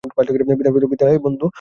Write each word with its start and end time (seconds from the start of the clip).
বিদায়, 0.91 1.17
বন্ধু। 1.19 1.45